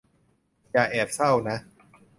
[0.71, 1.57] อย่าแอบเศร้านะ